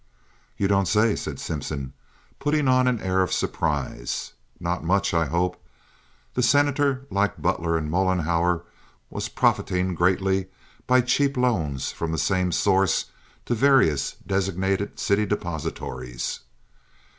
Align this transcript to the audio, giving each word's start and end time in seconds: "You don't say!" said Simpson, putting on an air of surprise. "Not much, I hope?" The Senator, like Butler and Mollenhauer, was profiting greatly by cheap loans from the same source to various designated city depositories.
"You 0.57 0.67
don't 0.67 0.87
say!" 0.87 1.15
said 1.15 1.39
Simpson, 1.39 1.93
putting 2.39 2.67
on 2.67 2.87
an 2.87 2.99
air 3.01 3.21
of 3.21 3.31
surprise. 3.31 4.33
"Not 4.59 4.83
much, 4.83 5.13
I 5.13 5.25
hope?" 5.27 5.63
The 6.33 6.41
Senator, 6.41 7.05
like 7.11 7.39
Butler 7.39 7.77
and 7.77 7.87
Mollenhauer, 7.87 8.63
was 9.11 9.29
profiting 9.29 9.93
greatly 9.93 10.47
by 10.87 11.01
cheap 11.01 11.37
loans 11.37 11.91
from 11.91 12.11
the 12.11 12.17
same 12.17 12.51
source 12.51 13.11
to 13.45 13.53
various 13.53 14.15
designated 14.25 14.99
city 14.99 15.27
depositories. 15.27 16.39